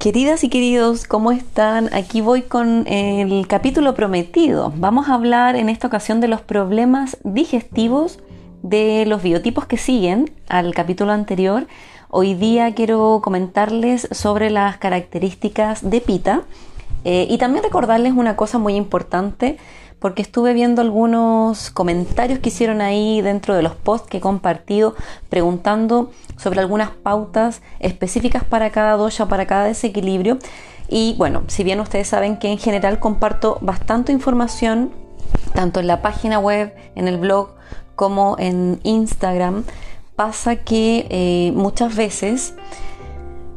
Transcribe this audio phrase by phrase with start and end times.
[0.00, 1.92] Queridas y queridos, ¿cómo están?
[1.92, 4.72] Aquí voy con el capítulo prometido.
[4.74, 8.18] Vamos a hablar en esta ocasión de los problemas digestivos
[8.62, 11.66] de los biotipos que siguen al capítulo anterior.
[12.08, 16.44] Hoy día quiero comentarles sobre las características de Pita
[17.04, 19.58] eh, y también recordarles una cosa muy importante
[20.00, 24.94] porque estuve viendo algunos comentarios que hicieron ahí dentro de los posts que he compartido
[25.28, 30.38] preguntando sobre algunas pautas específicas para cada dosha, para cada desequilibrio.
[30.88, 34.90] Y bueno, si bien ustedes saben que en general comparto bastante información,
[35.54, 37.50] tanto en la página web, en el blog,
[37.94, 39.64] como en Instagram,
[40.16, 42.54] pasa que eh, muchas veces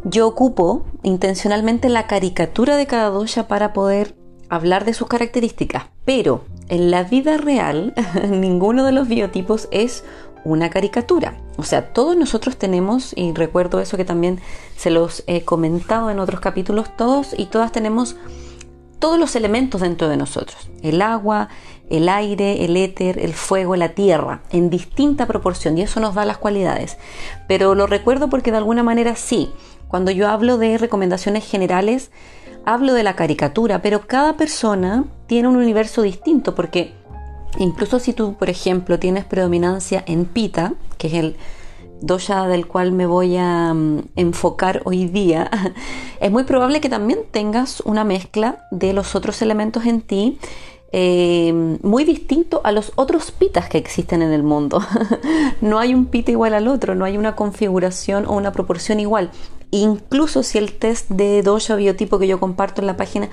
[0.04, 4.16] yo ocupo intencionalmente la caricatura de cada dosha para poder
[4.56, 7.94] hablar de sus características, pero en la vida real
[8.30, 10.04] ninguno de los biotipos es
[10.44, 11.38] una caricatura.
[11.58, 14.40] O sea, todos nosotros tenemos, y recuerdo eso que también
[14.76, 18.16] se los he comentado en otros capítulos, todos y todas tenemos
[19.00, 20.70] todos los elementos dentro de nosotros.
[20.82, 21.50] El agua,
[21.90, 26.26] el aire, el éter, el fuego, la tierra, en distinta proporción, y eso nos da
[26.26, 26.98] las cualidades.
[27.48, 29.52] Pero lo recuerdo porque de alguna manera sí,
[29.90, 32.12] cuando yo hablo de recomendaciones generales,
[32.66, 36.94] hablo de la caricatura, pero cada persona tiene un universo distinto porque
[37.58, 41.36] incluso si tú, por ejemplo, tienes predominancia en Pita, que es el
[42.02, 45.50] dosha del cual me voy a mm, enfocar hoy día,
[46.20, 50.40] es muy probable que también tengas una mezcla de los otros elementos en ti
[50.96, 54.80] eh, muy distinto a los otros pitas que existen en el mundo.
[55.62, 59.32] no hay un pita igual al otro, no hay una configuración o una proporción igual.
[59.76, 63.30] Incluso si el test de dosha biotipo que yo comparto en la página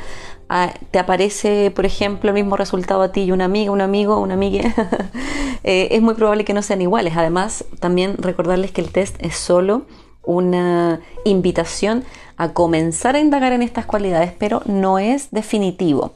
[0.48, 4.18] ah, te aparece, por ejemplo, el mismo resultado a ti y una amiga, un amigo,
[4.18, 4.74] una amiga,
[5.64, 7.12] eh, es muy probable que no sean iguales.
[7.14, 9.82] Además, también recordarles que el test es solo
[10.24, 12.04] una invitación
[12.38, 16.14] a comenzar a indagar en estas cualidades, pero no es definitivo.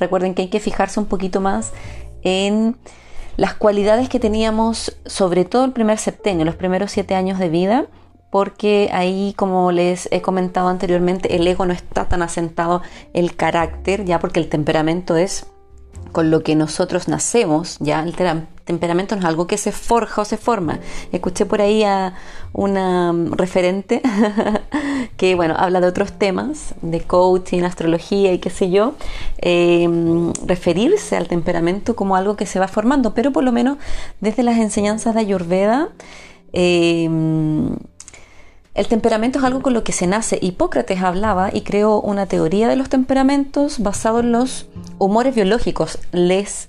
[0.00, 1.74] Recuerden que hay que fijarse un poquito más
[2.22, 2.78] en
[3.36, 7.88] las cualidades que teníamos, sobre todo el primer septenio, los primeros siete años de vida,
[8.30, 12.82] porque ahí, como les he comentado anteriormente, el ego no está tan asentado,
[13.12, 15.46] el carácter, ya porque el temperamento es
[16.12, 18.14] con lo que nosotros nacemos, ya el
[18.64, 20.78] temperamento no es algo que se forja o se forma.
[21.12, 22.14] Escuché por ahí a
[22.52, 24.00] una referente
[25.18, 28.94] que, bueno, habla de otros temas, de coaching, astrología y qué sé yo,
[29.38, 33.76] em, referirse al temperamento como algo que se va formando, pero por lo menos
[34.20, 35.90] desde las enseñanzas de Ayurveda,
[36.52, 37.76] em,
[38.76, 40.38] el temperamento es algo con lo que se nace.
[40.42, 45.98] Hipócrates hablaba y creó una teoría de los temperamentos basado en los humores biológicos.
[46.12, 46.68] Les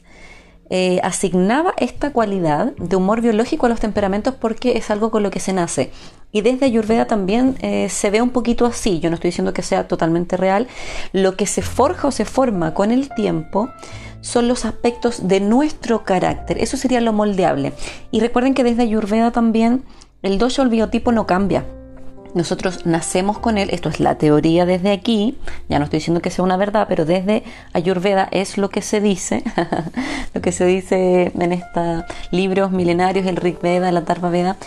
[0.70, 5.32] eh, asignaba esta cualidad de humor biológico a los temperamentos porque es algo con lo
[5.32, 5.92] que se nace.
[6.32, 9.02] Y desde Ayurveda también eh, se ve un poquito así.
[9.02, 10.68] Yo no estoy diciendo que sea totalmente real.
[11.12, 13.68] Lo que se forja o se forma con el tiempo
[14.22, 16.58] son los aspectos de nuestro carácter.
[16.58, 17.74] Eso sería lo moldeable.
[18.12, 19.84] Y recuerden que desde Ayurveda también
[20.22, 21.66] el dosha o el biotipo no cambia
[22.34, 25.38] nosotros nacemos con él, esto es la teoría desde aquí,
[25.70, 27.44] ya no estoy diciendo que sea una verdad, pero desde
[27.74, 29.44] Ayurveda es lo que se dice,
[30.34, 34.58] lo que se dice en estos libros milenarios, el Rig Veda, la Tarva Veda,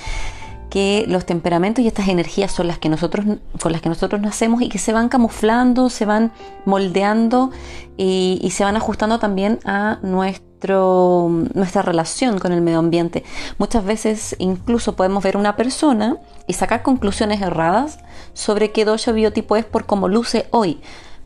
[0.70, 3.26] que los temperamentos y estas energías son las que nosotros
[3.60, 6.32] con las que nosotros nacemos y que se van camuflando, se van
[6.64, 7.50] moldeando
[7.96, 13.24] y, se van ajustando también a nuestro nuestra relación con el medio ambiente.
[13.58, 16.16] Muchas veces incluso podemos ver una persona
[16.46, 17.98] y sacar conclusiones erradas
[18.32, 20.80] sobre qué dosha biotipo es por cómo luce hoy.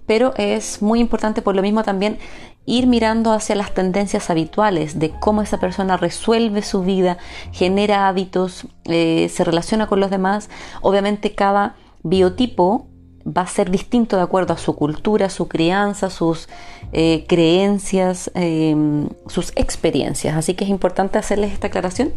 [0.06, 2.18] Pero es muy importante por lo mismo también
[2.66, 7.18] ir mirando hacia las tendencias habituales de cómo esa persona resuelve su vida,
[7.52, 10.48] genera hábitos, eh, se relaciona con los demás.
[10.80, 12.86] Obviamente cada biotipo
[13.26, 16.48] va a ser distinto de acuerdo a su cultura, su crianza, sus
[16.92, 20.36] eh, creencias, em, sus experiencias.
[20.36, 22.12] Así que es importante hacerles esta aclaración.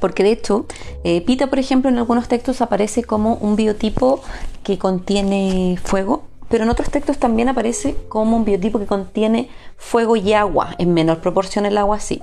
[0.00, 0.66] Porque de hecho,
[1.04, 4.22] eh, Pita, por ejemplo, en algunos textos aparece como un biotipo
[4.62, 10.16] que contiene fuego, pero en otros textos también aparece como un biotipo que contiene fuego
[10.16, 12.22] y agua, en menor proporción el agua sí.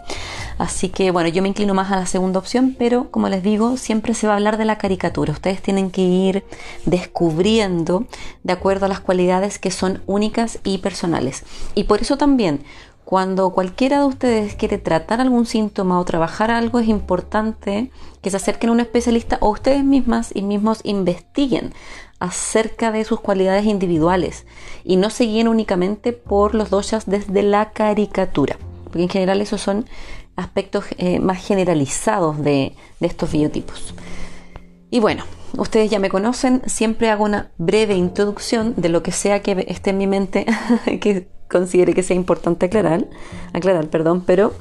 [0.58, 3.78] Así que bueno, yo me inclino más a la segunda opción, pero como les digo,
[3.78, 5.34] siempre se va a hablar de la caricatura.
[5.34, 6.44] Ustedes tienen que ir
[6.86, 8.06] descubriendo
[8.44, 11.44] de acuerdo a las cualidades que son únicas y personales.
[11.76, 12.64] Y por eso también,
[13.14, 17.92] cuando cualquiera de ustedes quiere tratar algún síntoma o trabajar algo, es importante
[18.24, 21.76] que se acerquen a un especialista o ustedes mismas y mismos investiguen
[22.18, 24.48] acerca de sus cualidades individuales
[24.84, 29.62] y no se guíen únicamente por los doshas desde la caricatura, porque en general esos
[29.62, 29.86] son
[30.36, 33.94] aspectos eh, más generalizados de, estos biotipos.
[34.90, 35.26] Y bueno,
[35.56, 39.92] ustedes ya me conocen, siempre hago una breve introducción de lo que sea que esté
[39.92, 40.48] en mi mente
[41.00, 43.08] que considere que sea importante aclarar,
[43.54, 44.54] aclarar, perdón, pero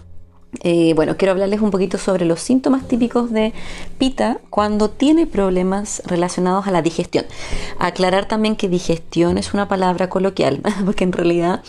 [0.61, 3.55] eh, bueno, quiero hablarles un poquito sobre los síntomas típicos de
[3.97, 7.25] Pita cuando tiene problemas relacionados a la digestión.
[7.79, 11.63] Aclarar también que digestión es una palabra coloquial, porque en realidad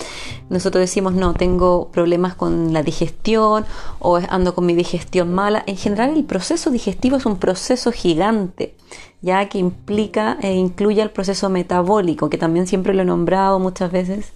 [0.49, 3.65] nosotros decimos no, tengo problemas con la digestión
[3.99, 5.63] o ando con mi digestión mala.
[5.65, 8.75] En general el proceso digestivo es un proceso gigante
[9.23, 13.91] ya que implica e incluye el proceso metabólico, que también siempre lo he nombrado muchas
[13.91, 14.33] veces,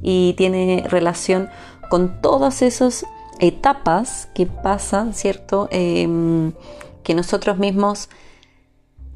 [0.00, 1.50] y tiene relación
[1.90, 3.04] con todos esos
[3.40, 5.68] etapas que pasan, ¿cierto?
[5.72, 6.52] Em,
[7.02, 8.08] que nosotros mismos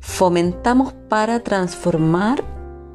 [0.00, 2.44] fomentamos para transformar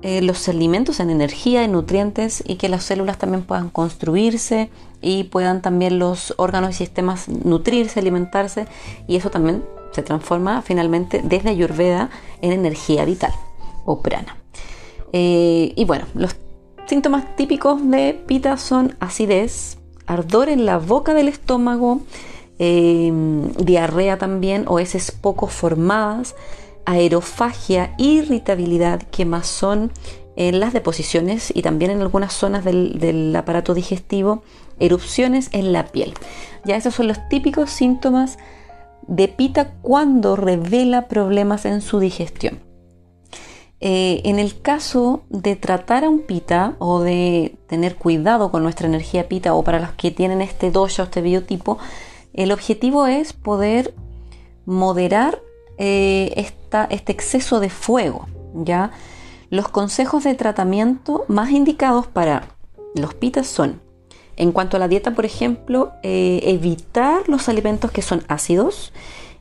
[0.02, 4.70] eh, los alimentos en energía, en nutrientes y que las células también puedan construirse
[5.02, 8.68] y puedan también los órganos y sistemas nutrirse, alimentarse
[9.08, 9.64] y eso también
[9.98, 12.12] se transforma finalmente desde Ayurveda
[12.44, 13.34] en energía vital
[13.84, 14.38] o prana.
[15.12, 16.36] Eh, y bueno, los
[16.86, 22.02] síntomas típicos de Pita son acidez, ardor en la boca del estómago,
[22.60, 26.36] em, diarrea también o heces poco formadas,
[26.86, 29.92] aerofagia, irritabilidad, quemazón
[30.36, 34.44] en las deposiciones y también en algunas zonas del, del, aparato digestivo,
[34.80, 36.14] erupciones en la piel.
[36.66, 38.38] Ya esos son los típicos síntomas
[39.08, 42.60] de pita cuando revela problemas en su digestión.
[43.80, 48.88] Eh, en el caso de tratar a un pita o de tener cuidado con nuestra
[48.88, 51.78] energía pita o para los que tienen este dosha o este biotipo,
[52.34, 53.94] el objetivo es poder
[54.66, 55.42] moderar
[55.78, 56.52] eh,
[56.90, 58.28] este exceso de fuego.
[58.56, 58.92] ¿ya?
[59.50, 62.50] Los consejos de tratamiento más indicados para
[62.96, 63.82] los pitas son,
[64.38, 68.94] en cuanto a la dieta, por ejemplo, eh, evitar los alimentos que son ácidos,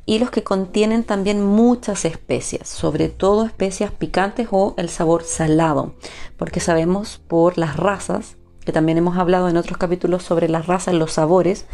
[0.06, 5.94] y los que contienen también muchas especias, sobre todo especias picantes o el sabor salado,
[6.36, 10.94] porque sabemos por las razas, que también hemos hablado en otros capítulos sobre las razas,
[10.94, 11.66] los sabores,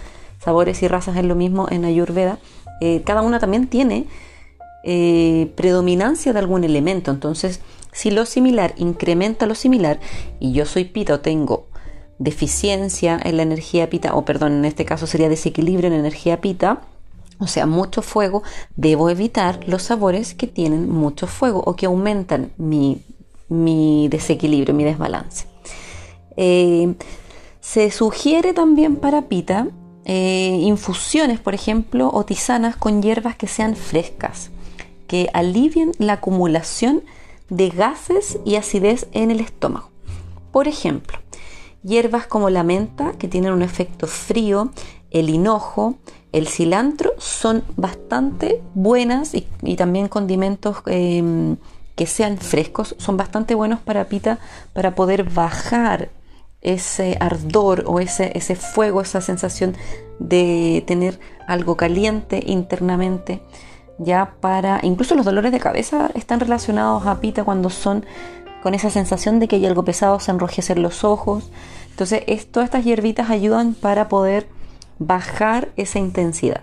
[0.43, 2.39] sabores y razas es lo mismo en Ayurveda,
[2.81, 4.07] eh, cada una también tiene
[4.83, 7.61] eh, predominancia de algún elemento, entonces
[7.93, 10.01] si lo similar incrementa lo similar
[10.41, 11.67] y yo soy pita o tengo
[12.19, 16.83] deficiencia en la energía pita, o perdón, en este caso sería desequilibrio en energía pita,
[17.39, 18.43] o sea, mucho fuego,
[18.77, 23.03] debo evitar los sabores que tienen mucho fuego o que aumentan mi,
[24.09, 25.47] desequilibrio, mi desbalance.
[26.37, 26.95] Eh,
[27.61, 29.69] se sugiere también para pita
[30.05, 34.51] eh, infusiones, por ejemplo, o tisanas con hierbas que sean frescas,
[35.07, 37.03] que alivien la acumulación
[37.51, 39.91] de gases y acidez en el estómago.
[40.51, 41.19] Por ejemplo,
[41.83, 44.71] hierbas como la menta, que tienen un efecto frío,
[45.11, 45.97] el hinojo,
[46.33, 49.47] el cilantro son bastante buenas y,
[49.77, 51.57] también condimentos em,
[51.95, 54.39] que sean frescos son bastante buenos para pita
[54.73, 56.09] para poder bajar
[56.63, 59.75] ese ardor o ese, ese fuego, esa sensación
[60.19, 63.43] de tener algo caliente internamente.
[63.99, 68.07] Ya para incluso los dolores de cabeza están relacionados a pita cuando son
[68.63, 71.51] con esa sensación de que hay algo pesado, se enrojecen los ojos.
[71.91, 74.47] Entonces, todas estas hierbitas ayudan para poder
[74.99, 76.63] bajar esa intensidad.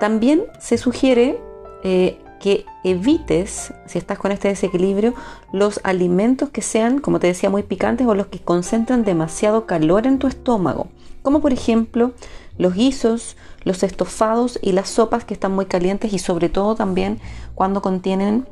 [0.00, 1.40] También se sugiere
[1.84, 5.14] eh, que evites, si estás con este desequilibrio,
[5.52, 10.06] los alimentos que sean, como te decía, muy picantes o los que concentran demasiado calor
[10.06, 10.88] en tu estómago,
[11.22, 12.12] como por ejemplo
[12.58, 17.20] los guisos, los estofados y las sopas que están muy calientes y sobre todo también
[17.54, 18.46] cuando contienen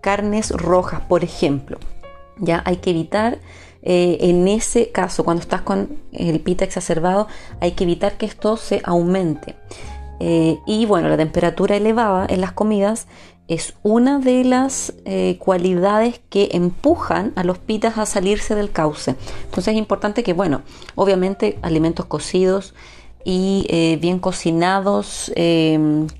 [0.00, 1.78] carnes rojas, por ejemplo.
[2.38, 3.38] Ya hay que evitar
[3.82, 7.28] eh, en ese caso, cuando estás con el pita exacerbado,
[7.60, 9.56] hay que evitar que esto se aumente.
[10.20, 13.06] Eh, y bueno, la temperatura elevada en las comidas
[13.48, 19.16] es una de las eh, cualidades que empujan a los pitas a salirse del cauce.
[19.44, 20.62] Entonces es importante que, bueno,
[20.94, 22.74] obviamente alimentos cocidos
[23.24, 25.30] y bien cocinados,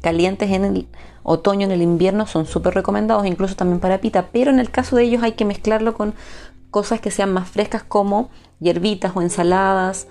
[0.02, 0.86] calientes en el
[1.30, 4.96] otoño, en el invierno, son súper recomendados, incluso también para pita, pero en el caso
[4.96, 6.14] de ellos hay que mezclarlo con
[6.70, 10.06] cosas que sean más frescas como hierbitas o ensaladas.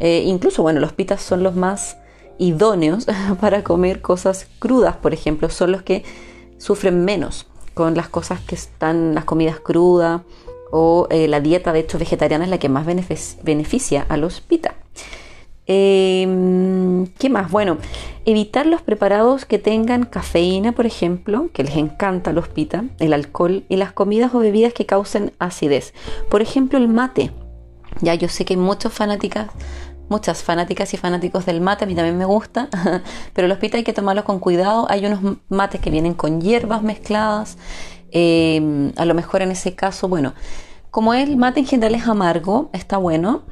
[0.00, 1.96] Eh, incluso, bueno, los pitas son los más
[2.38, 3.06] idóneos
[3.40, 6.04] para comer cosas crudas, por ejemplo, son los que
[6.58, 10.22] sufren menos con las cosas que están, las comidas crudas
[10.70, 14.74] o eh, la dieta de hecho vegetariana es la que más beneficia a los pita.
[15.66, 17.50] Em, ¿Qué más?
[17.50, 17.78] Bueno,
[18.26, 23.64] evitar los preparados que tengan cafeína, por ejemplo, que les encanta los pita, el alcohol
[23.68, 25.94] y las comidas o bebidas que causen acidez.
[26.28, 27.30] Por ejemplo, el mate.
[28.00, 29.48] Ya yo sé que hay muchas fanáticas
[30.06, 32.68] muchas fanáticas y fanáticos del mate, a mí también me gusta,
[33.32, 34.86] pero los pita hay que tomarlos con cuidado.
[34.90, 37.56] Hay unos mates que vienen con hierbas mezcladas,
[38.12, 40.34] eh, a lo mejor en ese caso, bueno,
[40.90, 43.42] como el mate en general es amargo, está bueno,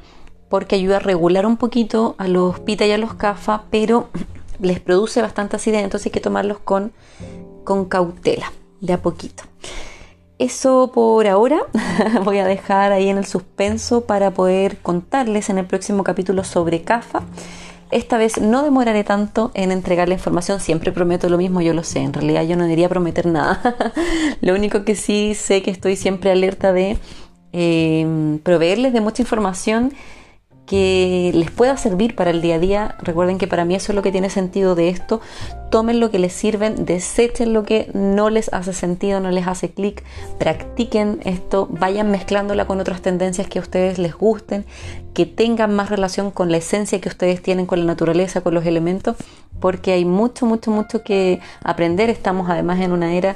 [0.53, 4.09] porque ayuda a regular un poquito a los pita y a los cafa, pero
[4.61, 6.91] les produce bastante acidez, entonces hay que tomarlos con,
[7.63, 9.45] con cautela, de a poquito.
[10.37, 11.61] Eso por ahora
[12.23, 16.83] voy a dejar ahí en el suspenso para poder contarles en el próximo capítulo sobre
[16.83, 17.23] CAFA.
[17.89, 21.81] Esta vez no demoraré tanto en entregar la información, siempre prometo lo mismo, yo lo
[21.81, 23.75] sé, en realidad yo no debería prometer nada.
[24.41, 26.99] lo único que sí sé que estoy siempre alerta de
[27.53, 29.93] eh, proveerles de mucha información
[30.65, 32.95] que les pueda servir para el día a día.
[33.01, 35.19] Recuerden que para mí eso es lo que tiene sentido de esto.
[35.69, 39.71] Tomen lo que les sirven, desechen lo que no les hace sentido, no les hace
[39.71, 40.03] clic,
[40.39, 44.65] practiquen esto, vayan mezclándola con otras tendencias que a ustedes les gusten,
[45.13, 48.65] que tengan más relación con la esencia que ustedes tienen con la naturaleza, con los
[48.65, 49.17] elementos,
[49.59, 52.09] porque hay mucho, mucho, mucho que aprender.
[52.09, 53.35] Estamos además en una era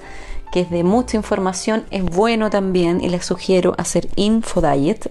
[0.51, 5.07] que es de mucha información, es bueno también y les sugiero hacer infodiet,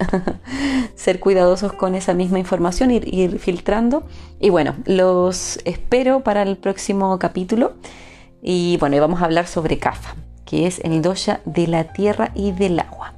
[0.94, 4.04] ser cuidadosos con esa misma información, ir, ir filtrando.
[4.40, 7.74] Y bueno, los espero para el próximo capítulo.
[8.42, 10.14] Y bueno, vamos a hablar sobre Kafa,
[10.44, 13.14] que es el dosha de la tierra y del agua.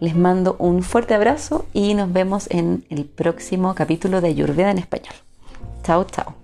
[0.00, 4.78] Les mando un fuerte abrazo y nos vemos en el próximo capítulo de Ayurveda en
[4.78, 5.14] español.
[5.84, 6.41] Chao, chao.